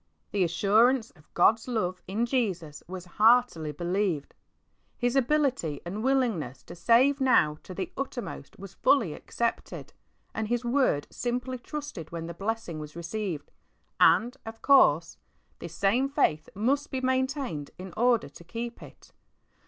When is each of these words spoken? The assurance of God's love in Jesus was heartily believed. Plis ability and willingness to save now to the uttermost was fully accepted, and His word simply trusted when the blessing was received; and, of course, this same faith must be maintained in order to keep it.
The 0.31 0.43
assurance 0.43 1.11
of 1.11 1.31
God's 1.35 1.67
love 1.67 2.01
in 2.07 2.25
Jesus 2.25 2.81
was 2.87 3.05
heartily 3.21 3.71
believed. 3.71 4.33
Plis 4.99 5.15
ability 5.15 5.79
and 5.85 6.03
willingness 6.03 6.63
to 6.63 6.75
save 6.75 7.21
now 7.21 7.59
to 7.61 7.75
the 7.75 7.91
uttermost 7.95 8.57
was 8.57 8.73
fully 8.73 9.13
accepted, 9.13 9.93
and 10.33 10.47
His 10.47 10.65
word 10.65 11.05
simply 11.11 11.59
trusted 11.59 12.11
when 12.11 12.25
the 12.25 12.33
blessing 12.33 12.79
was 12.79 12.95
received; 12.95 13.51
and, 13.99 14.35
of 14.43 14.63
course, 14.63 15.19
this 15.59 15.75
same 15.75 16.09
faith 16.09 16.49
must 16.55 16.89
be 16.89 16.99
maintained 17.01 17.69
in 17.77 17.93
order 17.95 18.27
to 18.27 18.43
keep 18.43 18.81
it. 18.81 19.11